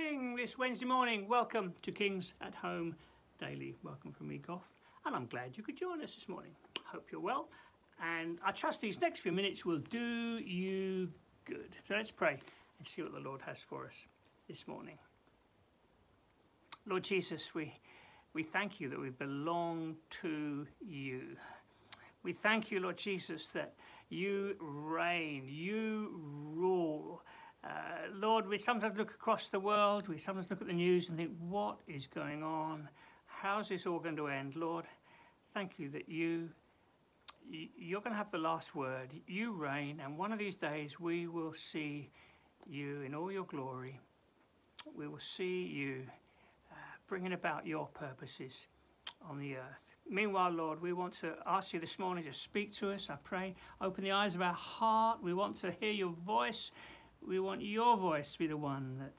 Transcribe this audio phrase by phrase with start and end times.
[0.00, 1.28] morning, this Wednesday morning.
[1.28, 2.96] Welcome to Kings at Home
[3.38, 3.74] Daily.
[3.82, 4.62] Welcome from me, Goff.
[5.04, 6.52] And I'm glad you could join us this morning.
[6.86, 7.48] Hope you're well.
[8.02, 11.10] And I trust these next few minutes will do you
[11.44, 11.76] good.
[11.86, 12.38] So let's pray
[12.78, 13.92] and see what the Lord has for us
[14.48, 14.96] this morning.
[16.86, 17.74] Lord Jesus, we,
[18.32, 21.36] we thank you that we belong to you.
[22.22, 23.74] We thank you, Lord Jesus, that
[24.08, 26.20] you reign, you
[26.54, 27.22] rule.
[28.20, 31.30] Lord, we sometimes look across the world, we sometimes look at the news and think,
[31.38, 32.86] what is going on?
[33.24, 34.56] How's this all going to end?
[34.56, 34.84] Lord,
[35.54, 36.50] thank you that you,
[37.50, 39.08] you're going to have the last word.
[39.26, 42.10] You reign, and one of these days we will see
[42.68, 43.98] you in all your glory.
[44.94, 46.02] We will see you
[46.70, 46.74] uh,
[47.08, 48.52] bringing about your purposes
[49.26, 49.90] on the earth.
[50.12, 53.08] Meanwhile, Lord, we want to ask you this morning to speak to us.
[53.08, 55.22] I pray, open the eyes of our heart.
[55.22, 56.70] We want to hear your voice.
[57.26, 59.14] We want your voice to be the one that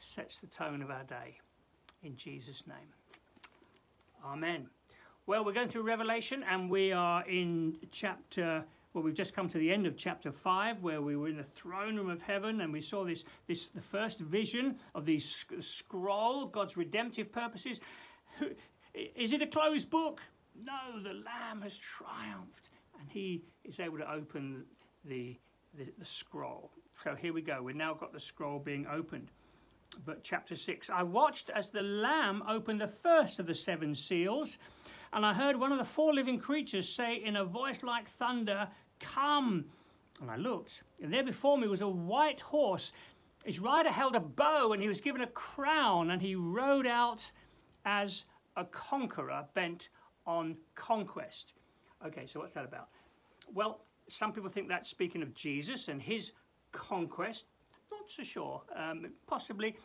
[0.00, 1.38] sets the tone of our day.
[2.02, 2.76] In Jesus' name.
[4.24, 4.68] Amen.
[5.26, 9.58] Well, we're going through Revelation and we are in chapter, well, we've just come to
[9.58, 12.72] the end of chapter 5 where we were in the throne room of heaven and
[12.72, 17.80] we saw this, this the first vision of the scroll, God's redemptive purposes.
[18.94, 20.20] Is it a closed book?
[20.64, 24.64] No, the Lamb has triumphed and he is able to open
[25.04, 25.36] the,
[25.76, 26.70] the, the scroll.
[27.04, 27.62] So here we go.
[27.62, 29.30] We've now got the scroll being opened.
[30.04, 34.58] But chapter 6 I watched as the Lamb opened the first of the seven seals,
[35.12, 38.68] and I heard one of the four living creatures say in a voice like thunder,
[39.00, 39.66] Come!
[40.20, 42.92] And I looked, and there before me was a white horse.
[43.44, 47.30] His rider held a bow, and he was given a crown, and he rode out
[47.84, 48.24] as
[48.56, 49.90] a conqueror bent
[50.26, 51.52] on conquest.
[52.04, 52.88] Okay, so what's that about?
[53.54, 56.32] Well, some people think that's speaking of Jesus and his
[56.72, 57.44] conquest.
[57.90, 58.62] Not so sure.
[58.74, 59.76] Um, possibly.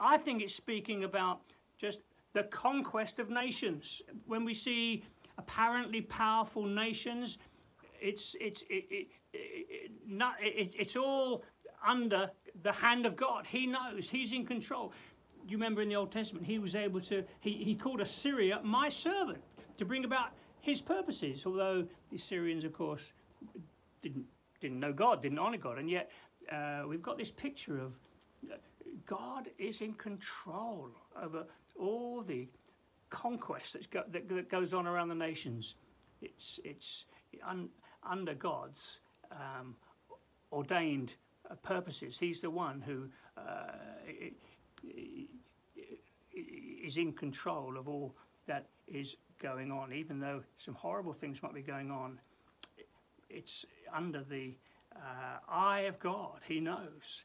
[0.00, 1.40] I think it's speaking about
[1.80, 2.00] just
[2.32, 4.02] the conquest of nations.
[4.26, 5.04] When we see
[5.38, 7.38] apparently powerful nations,
[8.00, 11.44] it's, it's, it, it, it, not, it's all
[11.86, 12.30] under
[12.62, 13.46] the hand of God.
[13.46, 14.92] He knows, He's in control.
[15.46, 18.88] You remember in the Old Testament, He was able to, He, he called Assyria my
[18.88, 19.38] servant
[19.78, 20.30] to bring about
[20.60, 23.12] His purposes, although the Assyrians, of course,
[24.02, 24.24] didn't,
[24.60, 26.10] didn't know God, didn't honor God, and yet
[26.52, 27.92] uh, we've got this picture of
[28.50, 28.56] uh,
[29.06, 30.90] God is in control
[31.20, 31.44] over
[31.78, 32.48] all the
[33.10, 35.74] conquest that's go, that, that, goes on around the nations.
[36.20, 37.06] It's, it's
[37.46, 37.68] un,
[38.08, 39.00] under God's
[39.30, 39.76] um,
[40.52, 41.12] ordained
[41.50, 42.18] uh, purposes.
[42.18, 43.72] He's the one who uh,
[46.34, 48.14] is in control of all
[48.46, 52.18] that is going on, even though some horrible things might be going on.
[53.30, 54.56] It's under the
[54.94, 56.40] uh, eye of God.
[56.46, 57.24] He knows.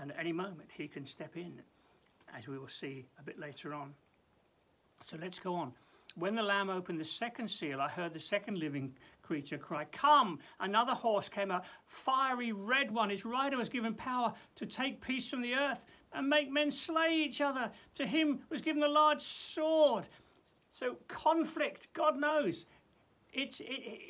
[0.00, 1.60] And at any moment, He can step in,
[2.36, 3.94] as we will see a bit later on.
[5.06, 5.72] So let's go on.
[6.16, 10.38] When the Lamb opened the second seal, I heard the second living creature cry, Come!
[10.58, 13.10] Another horse came out, fiery red one.
[13.10, 17.14] Its rider was given power to take peace from the earth and make men slay
[17.14, 17.70] each other.
[17.96, 20.08] To him was given a large sword.
[20.72, 22.66] So, conflict, God knows.
[23.32, 24.00] It's, it, it,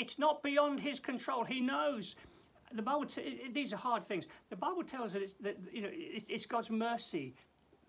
[0.00, 1.44] it's not beyond his control.
[1.44, 2.16] He knows
[2.72, 4.26] the Bible, t- these are hard things.
[4.50, 7.34] The Bible tells us that you know it, it's God's mercy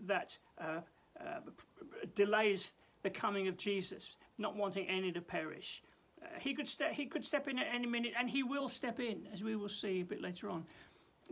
[0.06, 0.82] that uh,
[1.20, 1.40] uh,
[2.16, 2.72] delays
[3.04, 5.84] the coming of Jesus, not wanting any to perish.
[6.22, 9.00] Uh, he could step he could step in at any minute, and he will step
[9.00, 10.66] in, as we will see a bit later on.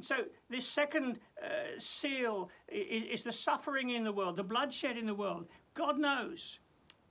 [0.02, 0.16] So
[0.50, 5.16] this second uh, seal is, is the suffering in the world, the bloodshed in the
[5.16, 5.48] world.
[5.74, 6.60] God knows,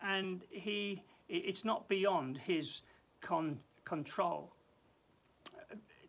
[0.01, 2.83] and he it's not beyond his
[3.21, 4.53] con- control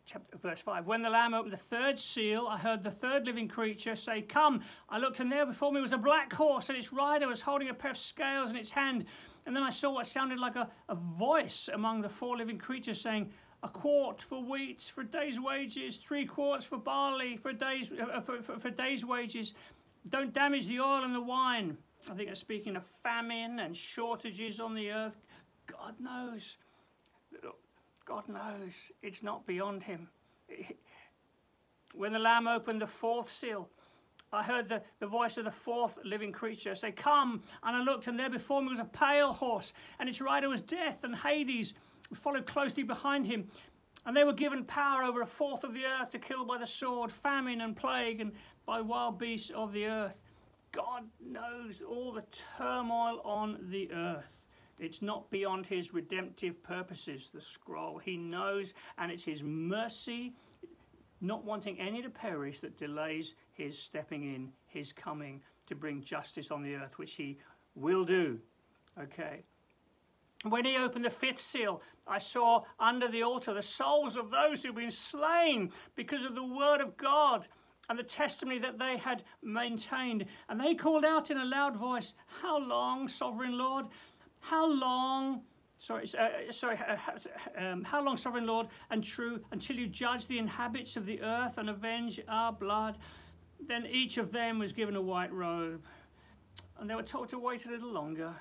[0.07, 0.88] chapter, verse 5.
[0.88, 4.61] When the Lamb opened the third seal, I heard the third living creature say, Come.
[4.89, 7.69] I looked, and there before me was a black horse, and its rider was holding
[7.69, 9.05] a pair of scales in its hand.
[9.46, 13.02] And then I saw what sounded like a, a voice among the four living creatures
[13.02, 13.31] saying,
[13.63, 17.91] A quart for wheat, for a day's wages, three quarts for barley, for a day's,
[17.91, 19.53] uh, for, for, for day's wages.
[20.09, 21.78] Don't damage the oil and the wine.
[22.09, 25.18] I think it's speaking of famine and shortages on the earth.
[25.66, 26.58] God knows
[28.06, 30.08] God knows it's not beyond him.
[31.94, 33.68] When the Lamb opened the fourth seal,
[34.32, 37.42] I heard the, the voice of the fourth living creature say, Come!
[37.64, 40.62] And I looked, and there before me was a pale horse, and its rider was
[40.62, 41.74] Death, and Hades
[42.14, 43.50] followed closely behind him.
[44.06, 46.68] And they were given power over a fourth of the earth to kill by the
[46.68, 48.32] sword, famine, and plague, and
[48.66, 50.18] by wild beasts of the earth.
[50.78, 52.24] God knows all the
[52.56, 54.44] turmoil on the earth.
[54.78, 57.97] It's not beyond his redemptive purposes, the scroll.
[57.97, 60.35] He knows, and it's his mercy
[61.20, 66.52] not wanting any to perish that delays his stepping in, his coming to bring justice
[66.52, 67.40] on the earth, which he
[67.73, 68.38] will do.
[69.02, 69.41] Okay.
[70.44, 74.62] When he opened the fifth seal, I saw under the altar the souls of those
[74.62, 77.47] who've been slain because of the word of God
[77.89, 80.25] and the testimony that they had maintained.
[80.49, 83.85] And they called out in a loud voice, How long, sovereign Lord?
[84.39, 85.41] How long?
[85.79, 86.78] Sorry, uh, sorry.
[86.78, 86.97] Uh,
[87.63, 91.57] um, how long, sovereign Lord, and true, until you judge the inhabitants of the earth
[91.57, 92.97] and avenge our blood?
[93.59, 95.85] Then each of them was given a white robe,
[96.79, 98.34] and they were told to wait a little longer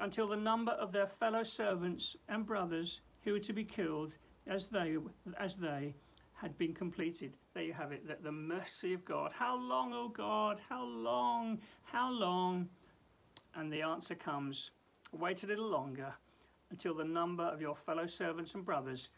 [0.00, 4.14] until the number of their fellow servants and brothers who were to be killed
[4.46, 4.96] as they,
[5.38, 5.94] as they
[6.42, 7.34] had been completed.
[7.54, 9.30] There you have it, that the mercy of God.
[9.32, 10.58] How long, O oh God?
[10.68, 11.60] How long?
[11.84, 12.68] How long?
[13.54, 14.72] And the answer comes
[15.12, 16.12] wait a little longer
[16.70, 19.10] until the number of your fellow servants and brothers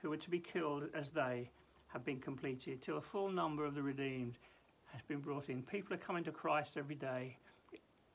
[0.00, 1.48] who are to be killed as they
[1.86, 4.38] have been completed, till a full number of the redeemed
[4.86, 5.62] has been brought in.
[5.62, 7.36] People are coming to Christ every day.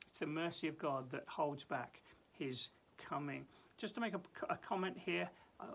[0.10, 2.02] It's the mercy of God that holds back
[2.38, 3.46] his coming.
[3.78, 4.20] Just to make a,
[4.50, 5.30] a comment here,
[5.60, 5.66] uh,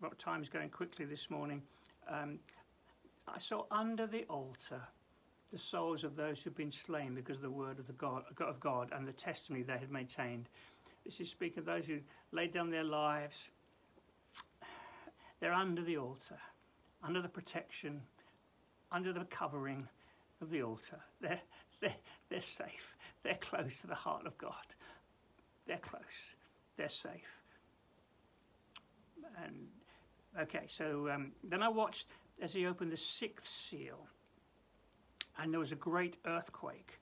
[0.00, 1.62] about, time's going quickly this morning.
[2.10, 2.38] Um,
[3.26, 4.80] I saw under the altar
[5.52, 8.60] the souls of those who've been slain because of the word of, the God, of
[8.60, 10.48] God and the testimony they had maintained.
[11.04, 11.98] This is speaking of those who
[12.32, 13.48] laid down their lives.
[15.40, 16.38] They're under the altar,
[17.02, 18.02] under the protection,
[18.90, 19.86] under the covering
[20.40, 20.98] of the altar.
[21.20, 21.40] They're,
[21.80, 21.96] they're,
[22.28, 22.96] they're safe.
[23.22, 24.74] They're close to the heart of God.
[25.66, 26.34] They're close.
[26.76, 27.42] They're safe.
[29.44, 29.68] And
[30.40, 32.06] okay, so um, then I watched
[32.40, 34.06] as he opened the sixth seal,
[35.38, 36.98] and there was a great earthquake,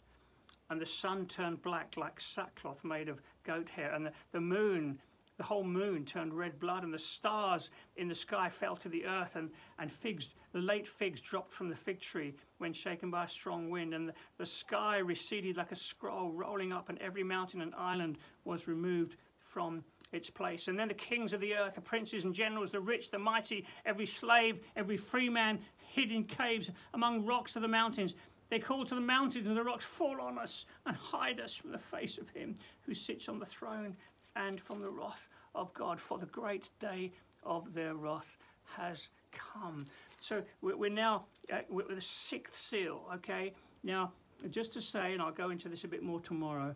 [0.70, 4.98] and the sun turned black like sackcloth made of goat hair, and the, the moon
[5.36, 9.04] the whole moon turned red blood, and the stars in the sky fell to the
[9.04, 13.24] earth, and, and figs, the late figs dropped from the fig tree when shaken by
[13.24, 17.24] a strong wind, and the, the sky receded like a scroll rolling up, and every
[17.24, 19.82] mountain and island was removed from
[20.14, 20.68] its place.
[20.68, 23.66] And then the kings of the earth, the princes and generals, the rich, the mighty,
[23.84, 25.58] every slave, every free man
[25.92, 28.14] hid in caves among rocks of the mountains.
[28.50, 31.72] They called to the mountains and the rocks, Fall on us and hide us from
[31.72, 33.96] the face of him who sits on the throne
[34.36, 37.12] and from the wrath of God, for the great day
[37.44, 38.36] of their wrath
[38.76, 39.86] has come.
[40.20, 41.26] So we're now
[41.68, 43.52] with the sixth seal, okay?
[43.82, 44.12] Now,
[44.50, 46.74] just to say, and I'll go into this a bit more tomorrow,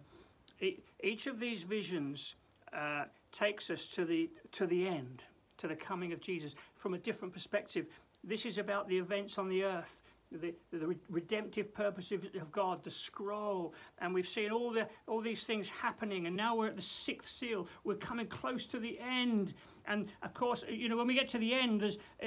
[1.03, 2.35] each of these visions
[2.73, 5.25] uh, takes us to the, to the end,
[5.59, 7.87] to the coming of Jesus from a different perspective.
[8.25, 9.97] This is about the events on the earth
[10.31, 15.21] the, the redemptive purpose of, of, God, the scroll, and we've seen all the all
[15.21, 17.67] these things happening, and now we're at the sixth seal.
[17.85, 19.55] We're coming close to the end,
[19.87, 22.27] and of course, you know, when we get to the end, there's it,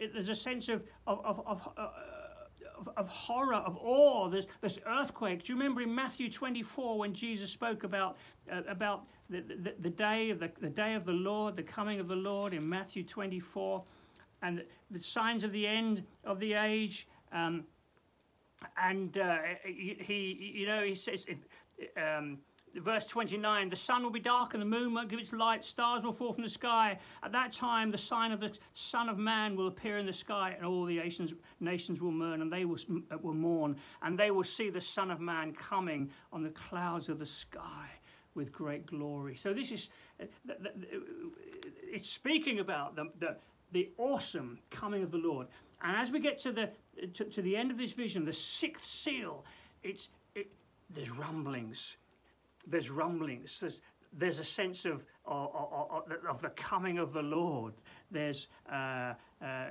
[0.00, 1.88] it, there's a sense of of of, of, uh,
[2.86, 4.28] of, of horror, of awe.
[4.28, 5.44] There's there's earthquakes.
[5.44, 8.16] Do you remember in Matthew 24 when Jesus spoke about
[8.50, 12.00] uh, about the, the, the day of the, the day of the Lord, the coming
[12.00, 13.82] of the Lord in Matthew 24,
[14.42, 17.64] and the signs of the end of the age um,
[18.80, 21.26] and uh, he, he, you know, he says,
[21.96, 22.38] um,
[22.76, 26.02] verse 29 the sun will be dark and the moon won't give its light stars
[26.02, 26.98] will fall from the sky.
[27.22, 30.54] At that time the sign of the son of man will appear in the sky
[30.56, 32.78] and all the nations, nations will mourn and they will,
[33.10, 37.08] uh, will mourn and they will see the son of man coming on the clouds
[37.08, 37.88] of the sky
[38.34, 39.36] with great glory.
[39.36, 39.88] So this is
[40.20, 40.24] uh,
[41.92, 43.36] it's speaking about the, the,
[43.72, 45.48] the awesome coming of the lord.
[45.82, 46.70] And as we get to the
[47.14, 49.44] to, to the end of this vision, the sixth seal,
[49.82, 50.50] it's it,
[50.90, 51.96] there's rumblings,
[52.66, 53.60] there's rumblings.
[53.60, 53.80] There's
[54.18, 57.72] there's a sense of of, of, of the coming of the Lord.
[58.10, 59.66] There's uh, uh,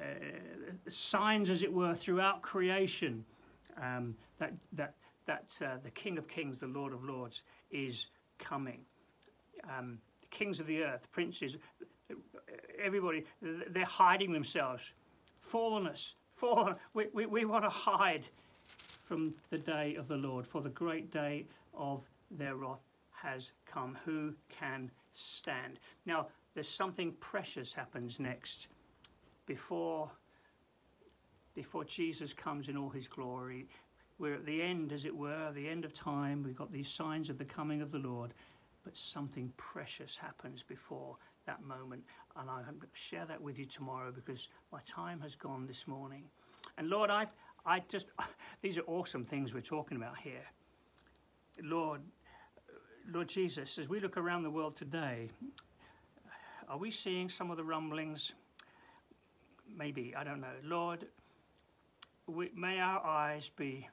[0.89, 3.24] signs, as it were, throughout creation
[3.81, 4.95] um, that that
[5.27, 8.07] that uh, the King of Kings, the Lord of Lords, is
[8.39, 8.81] coming.
[9.77, 11.57] Um, the kings of the earth, princes,
[12.83, 14.93] everybody, they're hiding themselves
[15.51, 16.13] fallenness.
[16.36, 18.25] For we, we, we want to hide
[19.03, 22.01] from the day of the Lord, for the great day of
[22.38, 22.80] their wrath
[23.12, 23.98] has come.
[24.06, 25.80] Who can stand?
[26.06, 28.68] Now, there's something precious happens next
[29.46, 30.10] before
[31.54, 33.68] before Jesus comes in all his glory.
[34.20, 36.44] We're at the end, as it were, the end of time.
[36.44, 38.34] We've got these signs of the coming of the Lord,
[38.84, 42.04] but something precious happens before that moment.
[42.38, 45.88] And I'm going to share that with you tomorrow because my time has gone this
[45.88, 46.24] morning.
[46.78, 47.26] And Lord, I,
[47.66, 48.08] I just,
[48.62, 50.46] these are awesome things we're talking about here.
[51.62, 52.02] Lord,
[53.10, 55.29] Lord Jesus, as we look around the world today,
[56.70, 58.34] are we seeing some of the rumblings?
[59.77, 60.53] Maybe, I don't know.
[60.63, 61.05] Lord,
[62.27, 63.88] we, may our eyes be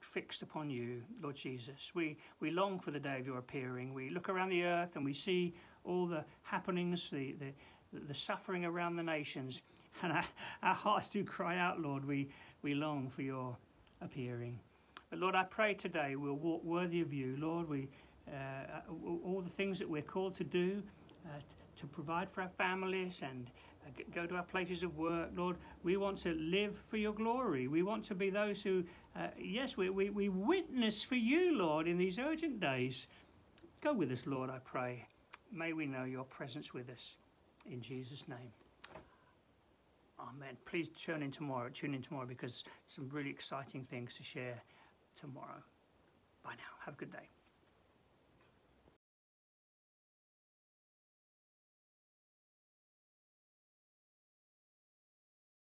[0.00, 1.92] fixed upon you, Lord Jesus.
[1.94, 3.94] We, we long for the day of your appearing.
[3.94, 8.64] We look around the earth and we see all the happenings, the, the, the suffering
[8.64, 9.62] around the nations.
[10.02, 10.24] And our,
[10.62, 12.04] our hearts do cry out, Lord.
[12.04, 12.28] We,
[12.62, 13.56] we long for your
[14.00, 14.58] appearing.
[15.10, 17.36] But Lord, I pray today we'll walk worthy of you.
[17.36, 17.88] Lord, we,
[18.28, 20.80] uh, all the things that we're called to do,
[21.26, 21.40] uh,
[21.80, 23.50] to provide for our families and
[23.84, 27.66] uh, go to our places of work, Lord, we want to live for your glory.
[27.66, 28.84] We want to be those who,
[29.16, 33.08] uh, yes, we, we, we witness for you, Lord, in these urgent days.
[33.82, 35.06] Go with us, Lord, I pray.
[35.52, 37.16] May we know your presence with us.
[37.68, 38.52] In Jesus' name.
[40.20, 40.56] Amen.
[40.66, 41.68] Please tune in tomorrow.
[41.72, 44.62] Tune in tomorrow because some really exciting things to share
[45.16, 45.62] tomorrow.
[46.44, 46.72] Bye now.
[46.84, 47.28] Have a good day.